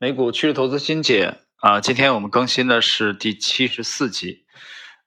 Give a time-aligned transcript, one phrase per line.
[0.00, 4.46] 美股趋势投资新解啊，今天我们更新的是第七十四集，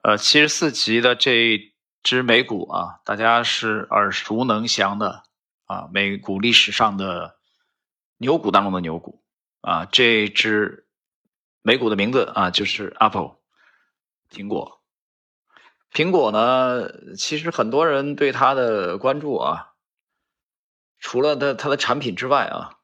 [0.02, 1.72] 呃，七十四集的这
[2.02, 5.22] 只美股啊，大家是耳熟能详的
[5.64, 7.38] 啊，美股历史上的
[8.18, 9.24] 牛股当中的牛股
[9.62, 10.86] 啊，这只
[11.62, 13.38] 美股的名字啊就是 Apple，
[14.30, 14.82] 苹果。
[15.90, 19.72] 苹果呢，其实很多人对它的关注啊，
[20.98, 22.76] 除了它它的产品之外啊，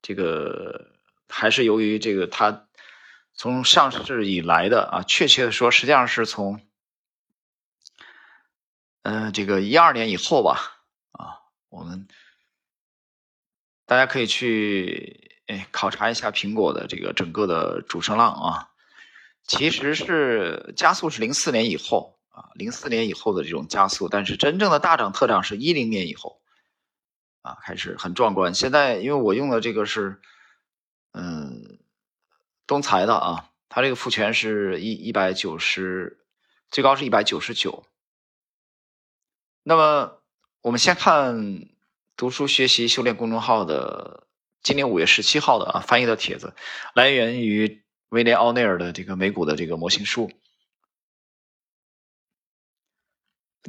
[0.00, 0.93] 这个。
[1.28, 2.66] 还是由于这个，它
[3.32, 6.60] 从上市以来的啊，确切的说，实际上是从，
[9.02, 12.06] 嗯，这个一二年以后吧，啊，我们
[13.86, 18.70] 大家可以去哎考察一下苹果的这个整个的主升浪啊，
[19.42, 26.40] 其实是加速是零四年以后啊，零四年以后的这种加速，但是真正的大涨特涨是一零年以后，
[27.42, 28.54] 啊，开始很壮观。
[28.54, 30.20] 现在因为我用的这个是。
[31.16, 31.78] 嗯，
[32.66, 36.26] 东财的啊，它这个复权是一一百九十，
[36.72, 37.84] 最高是一百九十九。
[39.62, 40.20] 那么
[40.60, 41.68] 我们先看
[42.16, 44.26] 读书学习修炼公众号的
[44.60, 46.56] 今年五月十七号的啊翻译的帖子，
[46.96, 50.32] 来源于威廉奥内尔的这个美股的这个模型书。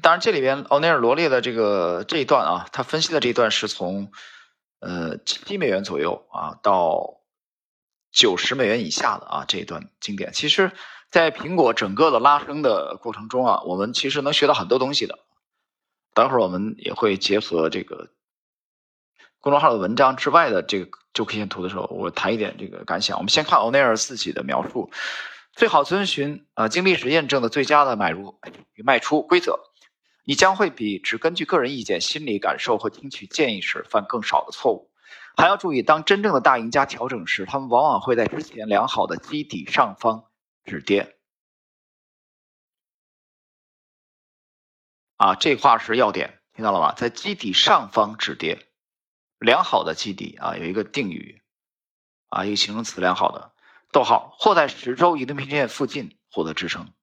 [0.01, 4.11] 当然，这里边奥内尔罗列的这个这一段啊，他分析的这一段是从
[4.79, 7.21] 呃七美元左右啊到。
[8.15, 10.71] 九十美元以下的啊这一段经典，其实，
[11.11, 15.19] 在苹果整个的拉升的过程中啊，我们其实能学到很多东西的。
[16.13, 18.07] 等会儿我们也会结合这个
[19.41, 23.17] 公众号的文章之外的这个周 K 线图的时候，我谈一点这个感想。
[23.17, 24.89] 我们先看欧内尔自己的描述：
[25.53, 28.39] 最好遵循啊经历史验证的最佳的买入
[28.75, 29.59] 与卖出规则，
[30.23, 34.89] 你将会比只根据个人意见、心理感受和听取建议时犯更少的错误。
[35.37, 40.25] 还要注意，当真正的大赢家调整时，他们往往会在之前良好的基底上方
[40.63, 41.17] 止跌。
[45.17, 46.93] 啊，这话是要点，听到了吗？
[46.93, 48.65] 在基底上方止跌，
[49.39, 51.41] 良好的基底啊，有一个定语，
[52.27, 53.53] 啊，一个形容词，良好的，
[53.91, 56.93] 逗号，或在十周移动平均线附近获得支撑。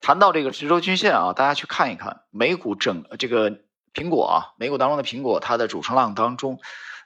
[0.00, 3.50] 谈到这个十周均线啊，大家去看一看美股整这个
[3.92, 6.60] 苹果啊，美股当中的苹果，它的主升浪当中。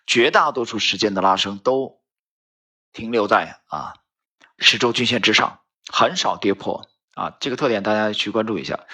[0.06, 2.00] 绝大多数时间的拉升都
[2.92, 3.94] 停留在啊
[4.58, 5.60] 十周均线之上，
[5.92, 7.36] 很少跌破啊。
[7.40, 8.86] 这个特点大家去关注一下。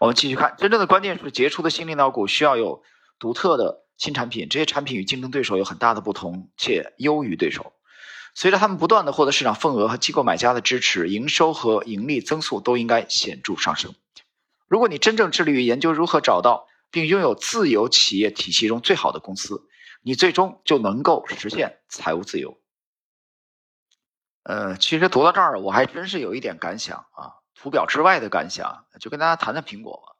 [0.00, 2.82] 我们继续看，真正的关键是杰出的新领导股需要有
[3.18, 7.72] 独特的新产品，这些产品与竞争对手有很大的不同，且优于对手。
[8.34, 13.94] 随着他们不断的获得市场份额和机构买家的支持，营收和盈利增速都应该显著上升。
[14.66, 19.68] 如果你真正致力于研究如何找到并拥有自由企业体系中最好的公司。
[20.06, 22.60] 你最终就能够实现财务自由。
[24.42, 30.12] 呃，其实读到这儿，我还真是有一点感想啊，图表之外的感想，就跟大家谈谈苹果吧。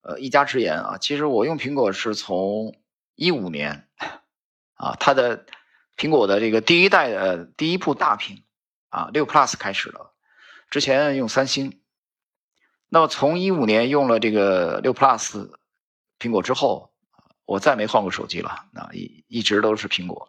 [0.00, 2.76] 呃，一家之言啊，其实我用苹果是从
[3.14, 3.88] 一五年
[4.74, 5.46] 啊，它的
[5.96, 8.42] 苹果的这个第一代的第一部大屏
[8.88, 10.10] 啊，六 Plus 开始的，
[10.68, 11.80] 之前用三星。
[12.88, 15.54] 那么从一五年用了这个六 Plus
[16.18, 16.91] 苹果之后。
[17.44, 20.28] 我再没换过手机了，那一一直都是苹果。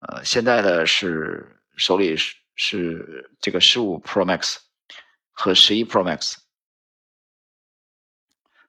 [0.00, 4.58] 呃，现在的是手里是是这个十五 Pro Max
[5.32, 6.36] 和十一 Pro Max。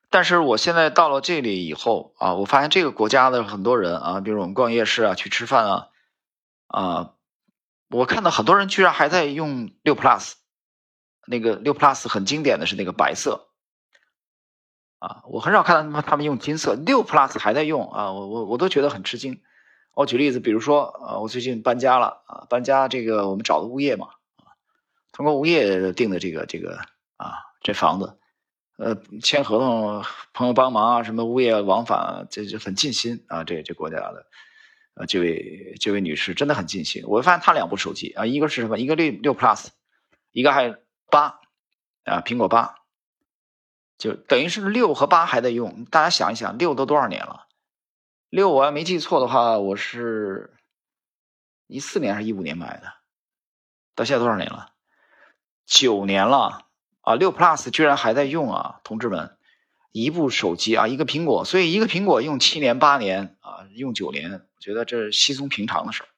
[0.10, 5.88] 但是我现在到了这里以后啊，我发现这个国家的很多人啊，比如我们逛夜市啊、去吃饭啊，
[6.68, 7.14] 啊，
[7.90, 10.34] 我看到很多人居然还在用六 Plus，
[11.28, 13.50] 那个六 Plus 很经典的是那个白色。
[15.06, 19.40] 啊，我很少看到他们他们用金色六 Plus 还在用啊，我我我都觉得很吃惊。
[19.94, 24.08] 我举例子，比如说，呃，我最近搬家了啊，搬家这个我们找的物业嘛，
[24.38, 24.58] 啊，
[25.12, 26.80] 通过物业定的这个这个
[27.18, 28.18] 啊，这房子，
[28.78, 34.26] 呃，签合同，朋友帮忙啊，什么物业往返，这就很尽心啊，这这国家的，
[34.96, 37.04] 呃，这位这位女士真的很尽心。
[37.06, 38.80] 我发现她两部手机啊，一个是什么？
[38.80, 39.68] 一个六六 Plus，
[40.32, 40.76] 一个还
[41.12, 41.40] 八
[42.06, 42.74] 啊，苹果八。
[43.98, 47.48] 就等于是六和八还在用，大家想一想，六都多少年了？
[48.30, 50.54] 六我要没记错的话，我是
[51.68, 52.94] 一四年还是一五年买的，
[53.96, 54.72] 到现在多少年了？
[55.66, 56.66] 九年了
[57.02, 57.16] 啊！
[57.16, 59.38] 六 Plus 居然还在用啊，同志们，
[59.92, 66.10] 一部手机啊，一个苹果，所以一个苹果用七年八年啊，用九年，我觉得这是稀松平常的事儿。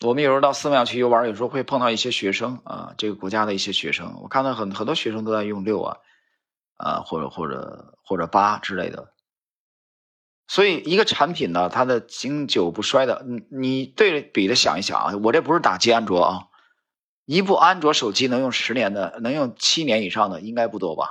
[0.00, 5.96] 我们有时候到寺庙去游玩，有时候会碰到一些学生啊，这个国家的一些学生，我看到很很多学生都在用六啊，
[6.76, 9.12] 啊或者或者或者八之类的，
[10.46, 16.46] 所以一个产品呢，它的经久不衰的，你你对比的想一想啊，我这不是打击安卓啊，
[17.24, 21.10] 一部安卓手机能用十年的，能用七年以上的应该不多吧？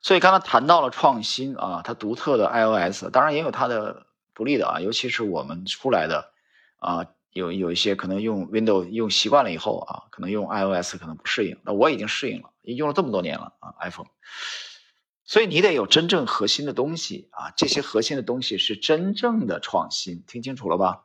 [0.00, 6.32] 所以刚才谈到了创新啊，它独特的 iOS，当然也有它的不利的啊，尤其是我们出来的
[6.78, 14.08] 啊，有有一些可能用 Windows 用习惯了以后啊，可能用 iOS 可能不适应，那我已经适应了，用了这么多年了啊，iPhone。
[15.24, 21.04] 所以你得有真正核心的东西啊，这些核心的东西是真正的创新，听清楚了吧？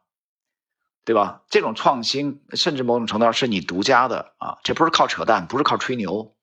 [1.05, 1.43] 对吧？
[1.49, 6.33] 这种创新甚至某种程度上是你独家的啊，这不是靠扯淡，不是靠吹牛，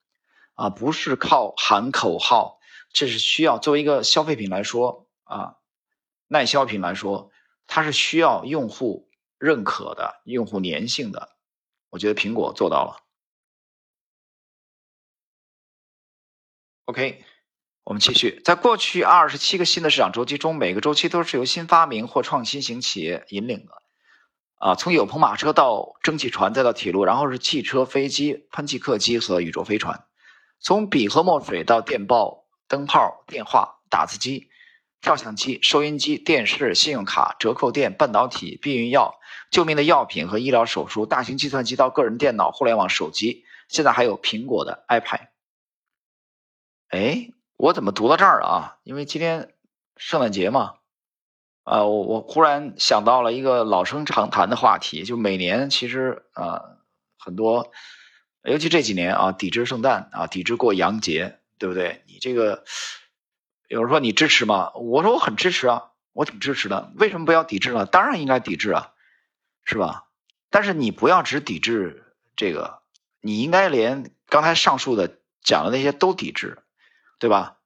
[0.54, 2.58] 啊，不是靠喊口号，
[2.92, 5.54] 这是需要作为一个消费品来说啊，
[6.28, 7.30] 耐销品来说，
[7.66, 9.08] 它是需要用户
[9.40, 11.36] 认可的、用户粘性的。
[11.88, 13.02] 我觉得苹果做到了。
[16.84, 17.24] OK。
[17.82, 23.82] 我们继续，在过去二十七个新的市场周期中，每个周期都是由新发明或创新型企业引领的。
[24.56, 30.06] 啊，从有棚马车到蒸汽船，再到铁路，然后是汽车、飞机、喷气客机和宇宙飞船。
[30.60, 34.49] 从笔和墨水到电报、灯泡、电话、打字机、
[35.00, 39.20] 照相机、收音机、电视、信用卡、折扣店、半导体、避孕药、
[39.50, 45.28] 救命的药品和医疗手术，大型计算机到个人电脑、互联网手机，现在还有苹果的 iPad。
[46.88, 47.32] 哎。
[47.62, 48.78] 我怎么读到这儿啊？
[48.84, 49.52] 因为今天
[49.98, 50.76] 圣诞节嘛，
[51.62, 56.78] 啊，我我忽然想到了一个老生常谈的话题，就每年其实啊，
[57.18, 57.70] 很多，
[58.44, 62.02] 尤其这几年啊，抵制圣诞啊，抵制过洋节，对不对？
[62.06, 62.64] 你这个
[63.70, 64.72] 有人说你支持吗？
[64.74, 66.92] 我说我很支持啊，我挺支持的。
[66.96, 67.86] 为什么不要抵制呢？
[67.86, 68.92] 当然应该抵制啊，
[69.64, 70.08] 是吧？
[70.50, 72.82] 但是你不要只抵制这个，
[73.20, 76.64] 你应该连刚才上述的讲的那些都抵制。
[77.20, 77.58] 对吧？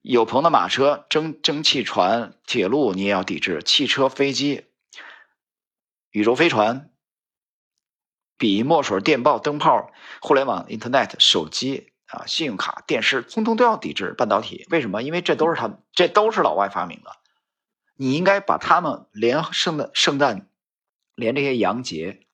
[0.00, 4.64] 有朋的马车、蒸蒸汽船、铁路你也要抵制；汽车、飞机、
[6.10, 6.90] 宇宙飞船、
[8.38, 9.92] 笔、墨水、电报、灯泡、
[10.22, 14.14] 互联网、Internet、手机啊、信用卡、电视，通通都要抵制。
[14.16, 15.02] 半导体为什么？
[15.02, 17.16] 因为这都是他们，这都是老外发明的。
[17.96, 20.48] 你应该把他们连圣诞、圣诞，
[21.14, 22.26] 连这些洋节，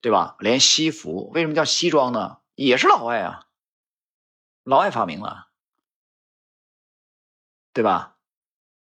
[0.00, 0.36] 对吧？
[0.38, 2.38] 连西服，为什么叫西装呢？
[2.54, 3.46] 也是老外啊。
[4.64, 5.48] 老外发明了，
[7.72, 8.16] 对吧？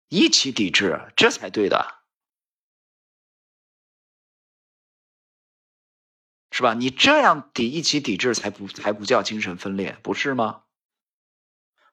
[0.07, 2.02] 一起抵制，这才对的，
[6.55, 6.75] 是吧？
[6.75, 10.59] 你这样抵一起抵制，才不才不叫精神分裂，不是吗？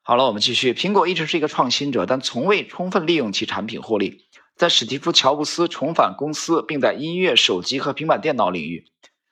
[0.03, 0.75] 好了，我们继续。
[0.75, 4.29] 苹果一直是一个创新者，但从未充分利用其产品获利。
[4.57, 8.85] 在史蒂夫·乔布斯重返公司，并在音乐、手机和平板电脑领域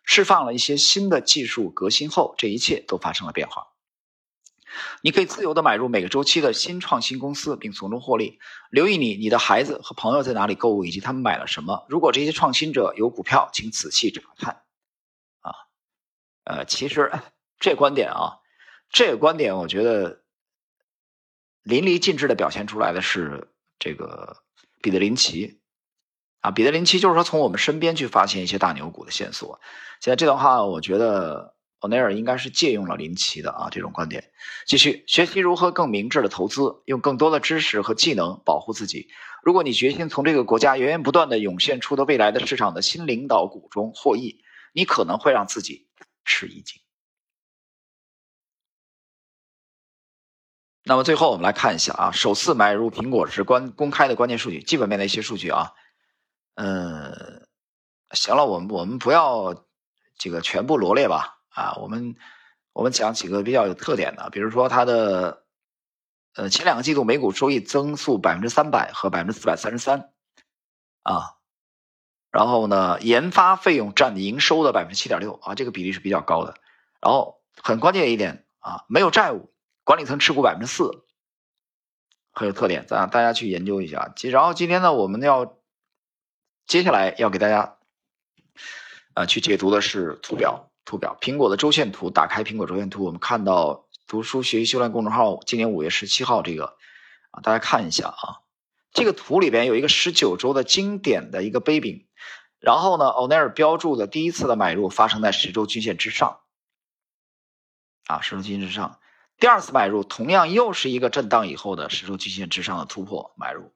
[0.03, 3.67] 释放了一些新的技术革新后，这一切都发生了变化。
[5.03, 8.39] 你可以自由的买入每个周期的新创新公司，并从中获利。
[8.71, 11.85] 留意你、你的孩子和朋友在哪里购物，以及他们买了什么。
[11.91, 14.63] 如果这些创新者有股票，请仔细查看。
[16.49, 17.13] 呃，其实
[17.61, 18.39] 这观点啊，
[18.91, 20.23] 这个观点，我觉得
[21.63, 23.49] 淋漓尽致的表现出来的是
[23.79, 24.39] 这个
[24.83, 25.61] 彼得林奇。
[26.41, 29.61] 啊，彼得林奇就是说从我们身边去发现一些大牛股的线索。
[30.01, 31.55] 现在这段话，我觉得。
[31.81, 34.33] 欧内尔应该是借用了林奇的啊这种观点，
[34.67, 39.07] 继续学习如何更明智的投资，用更多的知识和技能保护自己。
[39.45, 45.87] 如果你决心从这个国家源源不断的涌现出的未来的市场的新领导股中获益，你可能会让自己
[46.29, 46.79] 吃一惊。
[50.85, 55.73] 那么最后我们来看一下啊，首次买入苹果是关公开的关键数据，基本面的一些数据啊。
[56.55, 57.47] 嗯，
[58.11, 59.67] 行了，我们我们不要
[60.17, 61.41] 这个全部罗列吧。
[61.49, 62.15] 啊，我们
[62.73, 65.45] 我们讲几个比较有特点的，比如说它的
[66.35, 70.13] 呃前两个季度每股收益增速百分之三百和百分之四百三十三
[71.03, 71.38] 啊，
[72.39, 76.55] 然后呢研发费用占营收的百分之七点六啊，这个比例是比较高的。
[77.01, 79.51] 然后很关键一点啊，没有债务，
[79.83, 81.05] 管理层持股百分之四，
[82.31, 84.15] 很有特点，咱大家去研究一下。
[84.31, 85.57] 然后今天呢，我们要
[86.69, 87.79] 接下来要给大家
[89.15, 90.71] 啊去解读的是图表。
[90.85, 96.77] 图表，苹果的周线图，打开苹果周线图，我们看到读书学习修炼公众号今年五月十七号这个
[97.33, 98.41] 啊，大家看一下啊，
[98.93, 102.07] 这个图里边有一个十九周的经典的一个杯柄，
[102.59, 106.41] 然后呢，欧奈尔标注的第一次的买入发生在十周均线之上，
[108.07, 108.99] 啊，十周均线之上，
[109.39, 113.73] 第二次买入同样又是一个震荡以后的十周均线之上的突破买入，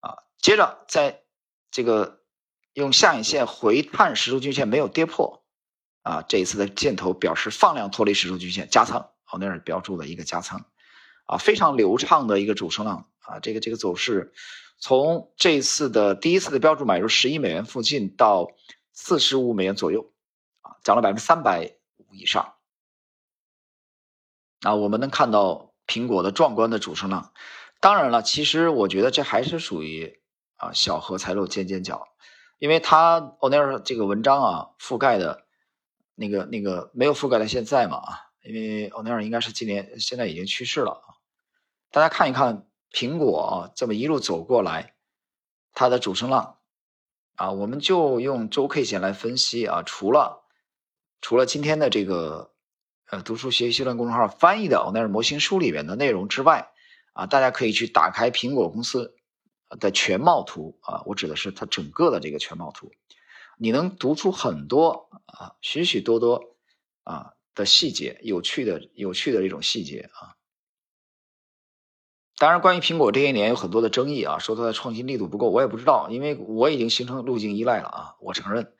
[0.00, 1.22] 啊，接着在
[1.70, 2.22] 这个
[2.74, 5.42] 用下影线回探十周均线没有跌破。
[6.02, 10.64] 啊，这一次的箭头表示放量脱离十周均线加仓，奥内尔标注了一个加仓，
[11.26, 14.32] 啊，非常流畅的一个主升浪啊，这个这个走势，
[14.78, 18.52] 从这次的第一次的标注买入十一美元附近到
[18.92, 20.12] 四十五美元左右，
[20.62, 22.54] 啊，涨了百分之三百五以上。
[24.60, 27.32] 啊，我们能看到苹果的壮观的主升浪。
[27.78, 30.20] 当然了，其实我觉得这还是属于
[30.56, 32.08] 啊小荷才露尖尖角，
[32.58, 35.44] 因为它欧奈尔这个文章啊覆盖的
[36.14, 41.15] 那个那个没有覆盖到现在嘛啊，因为欧奈尔应该是今年现在已经去世了啊。
[41.90, 44.94] 大家看一看苹果啊，这么一路走过来，
[45.72, 46.58] 它的主升浪
[47.36, 49.82] 啊，我们就用周 K 线来分析啊。
[49.82, 50.44] 除了
[51.20, 52.52] 除了今天的这个
[53.10, 56.70] 呃读书学习论公众号翻译的欧奈尔模型书里面的内容之外，
[57.12, 59.16] 啊，大家可以去打开苹果公司
[59.80, 62.92] 的全貌图啊，我指的是它整个的这个全貌图，
[63.56, 66.56] 你能读出很多啊许许多多
[67.04, 70.36] 啊的细节，有趣的有趣的这种细节啊。
[72.38, 78.16] 当然，关于苹果这些年有很多的争议啊，说它的创新力度不够，我也不知道，因为我已经形成路径依赖了啊。
[78.20, 78.76] 我承认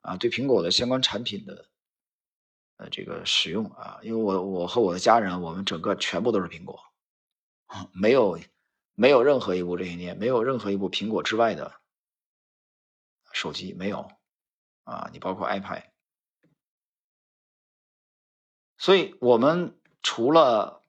[0.00, 1.68] 啊，对苹果的相关产品的
[2.78, 6.80] 呃这个使用啊，因为我我和我的家人，我们整个全部都是苹果，
[7.92, 8.40] 没有
[8.94, 11.74] 没有任何一部这些年没有任何一部苹果之外的
[13.32, 14.10] 手机没有
[14.84, 15.82] 啊，你包括 iPad，
[18.78, 20.80] 所以我们除了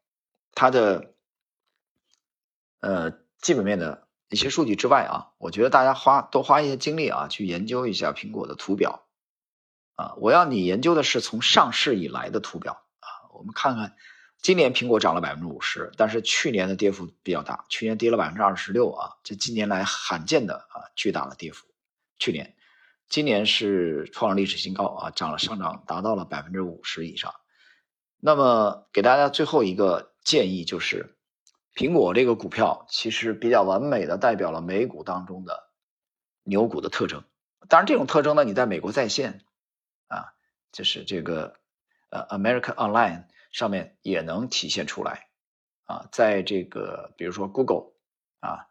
[0.54, 1.14] 它的。
[2.86, 9.08] 呃，基本面的一些数据之外啊，我觉得大家花多花一些精力啊，去研究一下苹果的图表
[9.96, 10.14] 啊。
[10.18, 13.10] 我要你研究的是从上市以来的图表啊。
[13.34, 13.96] 我们看看，
[14.40, 21.66] 今年苹果涨了百分之五十，但是去年的跌幅比较大，去年跌了百分之二十六啊，这近年来罕见的啊巨大的跌幅。
[22.20, 22.56] 去年，
[23.10, 27.34] 今年是创了历史新高啊，涨了上涨达到了百分之五十以上。
[28.20, 31.14] 那么给大家最后一个建议就是。
[31.76, 35.70] 苹果这个股票其实比较完美的代表了美股当中的
[36.42, 37.26] 牛股的特征。
[37.68, 39.44] 当然，这种特征呢，你在美国在线
[40.08, 40.34] 啊，
[40.72, 41.60] 就是这个
[42.10, 45.28] 呃，America Online 上面也能体现出来
[45.84, 46.08] 啊。
[46.14, 47.92] 在这个比如说 Google
[48.40, 48.68] 啊，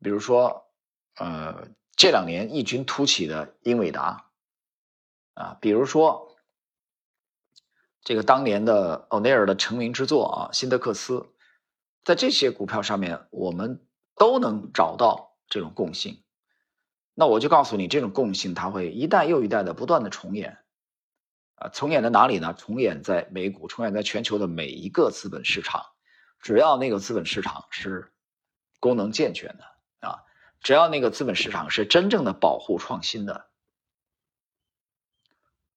[0.00, 0.66] 比如说
[1.14, 4.30] 呃这两年异军突起的英伟达
[5.34, 6.36] 啊，比如说
[8.02, 11.28] 这个当年的奥尼尔的成名之作啊，辛德克斯。
[12.04, 16.22] 在这些股票上面，我们都能找到这种共性。
[17.14, 20.58] 那我就告诉你，这种共性它会一代又一代的不断的重演。
[21.56, 22.54] 啊，重演在哪里呢？
[22.54, 25.84] 重演在美股，重演在全球的每一个资本市场。
[26.40, 28.12] 只要那个资本市场是
[28.80, 30.24] 功能健全的啊，
[30.60, 33.46] 只要那个资本市场是真正的保护创新的。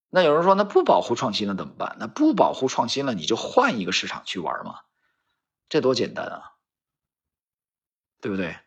[0.09, 1.97] 那有人说，那不保护创新了怎么办？
[1.99, 4.79] 那不保护创新了，你就换一个市场去玩嘛。
[5.69, 6.53] 这多简单啊，
[8.21, 8.57] 对不对？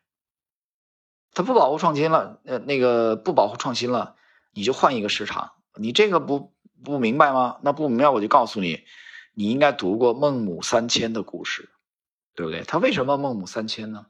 [1.32, 4.16] 他不保护创新了，呃，那个不保护创新了，
[4.50, 5.52] 你就换一个市场。
[5.74, 6.52] 你这个不
[6.82, 7.60] 不明白吗？
[7.62, 8.84] 那不明白我就告诉你，
[9.34, 11.70] 你应该读过孟母三迁的故事，
[12.34, 12.64] 对不对？
[12.64, 14.06] 他为什么孟母三迁呢？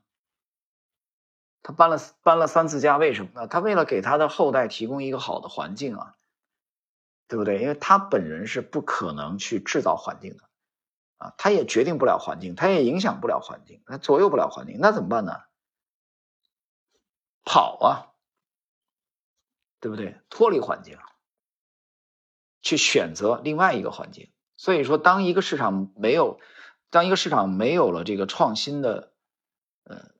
[1.62, 3.46] 他搬了搬了三次家，为什么呢？
[3.46, 6.14] 他为了给他的后代提供一个好的环境啊，
[7.26, 7.60] 对不对？
[7.60, 10.47] 因为他本人是不可能去制造环境的。
[11.18, 15.32] 啊，他也决定不了环境，他也影响不了环境，他左右不了环境，那怎么办呢？
[17.44, 18.14] 跑啊，
[19.80, 20.20] 对不对？
[20.30, 20.98] 脱离环境，
[22.62, 24.32] 去选择另外一个环境。
[24.56, 26.40] 所以说，当一个市场没有，
[26.90, 29.12] 当一个市场没有了这个创新的，
[29.84, 30.10] 呃，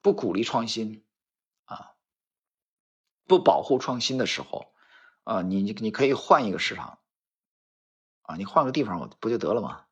[0.00, 1.04] 不鼓励创新
[1.66, 1.94] 啊，
[3.26, 4.72] 不保护创新的时候，
[5.24, 6.98] 啊，你你你可以换一个市场。
[8.36, 9.84] 你换个地方我不就得了吗？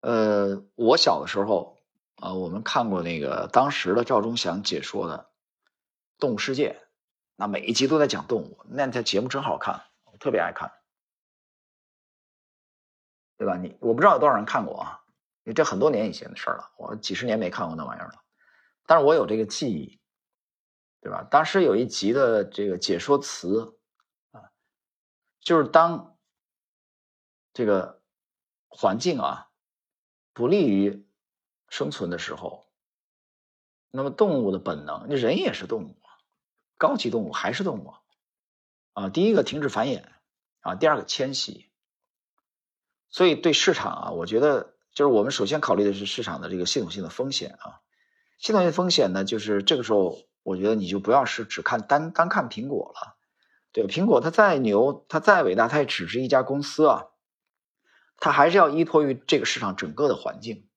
[0.00, 1.78] 呃，我小的时候
[2.16, 5.30] 啊，我们看过那个当时的赵忠祥解说的
[6.20, 6.78] 《动物世界》，
[7.36, 10.72] 那每一集都在讲动物，那台节目真好看，我特别爱看，
[13.38, 13.56] 对吧？
[13.56, 15.00] 你我不知道有多少人看过啊，
[15.44, 18.22] 因为这很多年以前的事了，我几十年没看过那玩意儿了，
[18.84, 19.98] 但是我有这个记忆，
[21.00, 21.26] 对吧？
[21.30, 23.78] 当时有一集的这个解说词
[24.32, 24.52] 啊，
[25.40, 26.13] 就是当。
[27.54, 28.02] 这个
[28.68, 29.48] 环境啊，
[30.32, 31.06] 不利于
[31.68, 32.66] 生存的时候，
[33.92, 35.96] 那么动物的本能，人也是动物，
[36.76, 37.94] 高级动物还是动物
[38.92, 39.08] 啊。
[39.08, 40.04] 第一个停止繁衍
[40.60, 41.70] 啊，第二个迁徙。
[43.08, 47.80] 所以对市场啊，我觉得就是我们首先考虑的是市场的这个系统性的风险啊。
[48.38, 53.16] 系统性风险呢，就是这个时候，我觉得你就不要是只看单单看苹果了。
[53.70, 57.06] 对，苹果它再牛，它再伟大，它也只是一家公司啊。
[58.18, 60.68] 它还是要依托于这个市场整个的环境，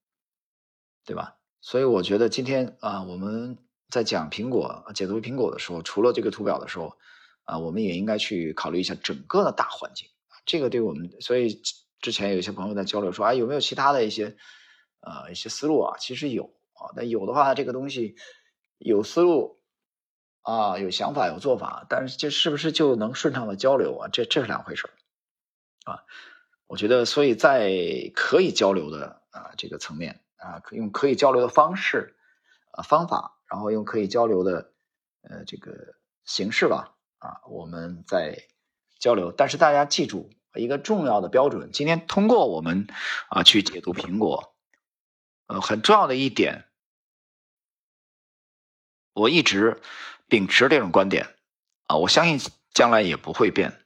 [1.06, 1.38] 对吧？
[1.62, 3.58] 所以我觉得今天啊，我们
[3.90, 6.98] 在讲苹果、解读苹果的时候，除了这个图表的时候，
[7.46, 10.10] 啊，我们也应该去考虑一下整个的大环境。
[10.46, 11.62] 这个对我们，所以
[12.00, 14.38] 之前有一些朋友在交流说，啊，有没有其他的一些
[15.02, 15.98] 呃一些思路啊？
[16.00, 18.16] 其实有啊，那有的话，这个东西
[18.78, 19.60] 有思路
[20.42, 24.10] 啊，有想法，有做法，但是这是不是就能顺畅的交流啊？
[24.10, 24.90] 这这是两回事
[25.86, 26.04] 啊。
[26.68, 27.72] 我觉得，所以在
[28.14, 32.16] 可以交流的啊这个层面啊，可用可以交流的方式
[32.72, 34.72] 啊方法，然后用可以交流的
[35.22, 35.96] 呃这个
[36.26, 38.44] 形式吧啊，我们在
[39.00, 39.32] 交流。
[39.32, 40.30] 但是大家记住。
[40.56, 42.88] 一个重要的标准，今天通过我们
[43.30, 44.56] 啊去解读苹果，
[45.46, 46.66] 呃，很重要的一点，
[49.14, 49.80] 我一直
[50.28, 51.36] 秉持这种观点
[51.86, 52.40] 啊，我相信
[52.74, 53.86] 将来也不会变。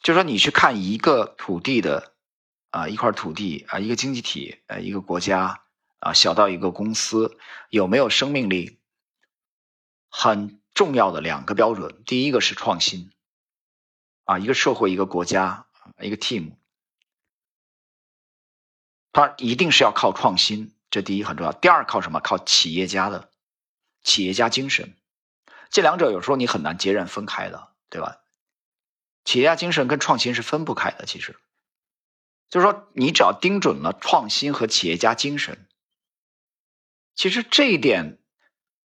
[0.00, 2.12] 就说你去看一个土地的
[2.70, 5.62] 啊一块土地啊一个经济体呃一个国家
[5.98, 7.36] 啊小到一个公司
[7.70, 8.78] 有没有生命力，
[10.08, 13.10] 很重要的两个标准，第一个是创新。
[14.24, 15.64] 啊，一个社会，一个国家，
[16.02, 16.52] 一个 team，
[19.10, 21.52] 它一定是要靠创新，这第一很重要。
[21.52, 22.20] 第二靠什么？
[22.20, 23.30] 靠企业家的
[24.02, 24.94] 企业家精神。
[25.70, 28.18] 这两者有时候你很难截然分开的，对吧？
[29.28, 31.04] 企业家精神跟创新是分不开的。
[31.04, 31.36] 其实，
[32.48, 35.68] 就是说，你只要盯准了创新和企业家精神，
[37.14, 38.18] 其实这一点。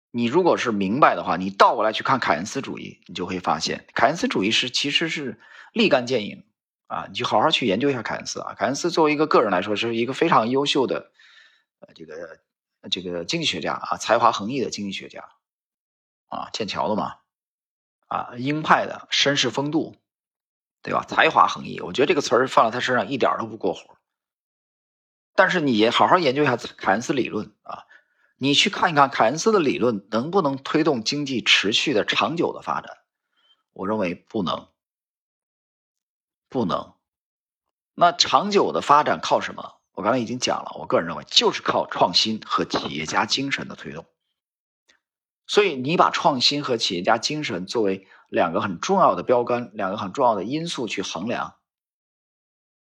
[0.10, 5.40] 你如果是明白的话，你倒过来去看凯恩斯主义，你就会发现，凯恩斯主义是其实是
[5.72, 6.44] 立竿见影
[6.88, 7.06] 啊！
[7.10, 8.56] 你就好好去研究一下凯恩斯啊。
[8.58, 11.12] 凯恩斯作为一个个人来说，是一个非常优秀的
[11.80, 12.40] 呃这个
[12.90, 15.30] 这个经济学家啊，才华横溢的经济学家
[16.26, 17.18] 啊，剑桥的嘛
[18.08, 19.96] 啊，鹰派的绅士风度，
[20.84, 21.04] 对吧？
[21.08, 23.98] 才华横溢，我觉得这个词儿放在他身上一点都不过火。
[25.34, 27.86] 但是你也好好研究一下凯恩斯理论啊。
[28.36, 32.98] 你去看一看凯恩斯的理论能不能推动经济持续的长久的发展？
[33.72, 34.68] 我认为不能，
[36.50, 36.94] 不能。
[37.96, 39.80] 那长久的发展靠什么？
[39.94, 44.06] 我刚才已经讲了，我个人认为就是靠创新和企业家精神的推动。
[45.48, 51.58] 所以你把创新和企业家精神作为两个很重要的标杆，两个很重要的因素去衡量。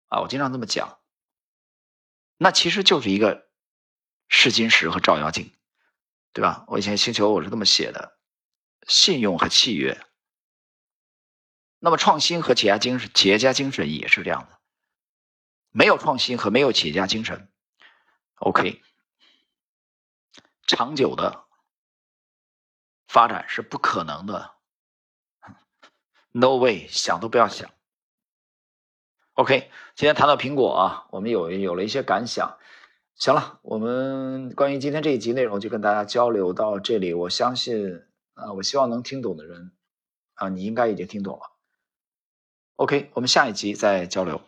[0.07, 0.99] 啊，我经常这么讲，
[2.37, 3.47] 那其实就是一个。
[4.29, 5.53] 试金石和照妖镜，
[6.33, 6.65] 对吧？
[6.67, 8.17] 我以前星球我是这么写的：
[8.85, 10.05] 信用和契约。
[11.79, 14.59] 那么创新和企业家精神，企业家精神也是这样的。
[15.71, 17.49] 没有创新和没有企业家精神
[18.35, 18.83] ，OK，
[20.65, 21.46] 长久的
[23.07, 24.51] 发展是不可能的。
[26.31, 27.69] No way，想都不要想。
[29.33, 32.57] OK，今天谈到苹果啊，我们有有了一些感想。
[33.15, 37.13] 行了，我们关于今天这一集内容就跟大家交流到这里。
[37.13, 38.03] 我相信
[38.35, 39.71] 啊，我希望能听懂的人
[40.35, 41.51] 啊，你应该已经听懂了。
[42.75, 44.41] OK，我们下一集再交流。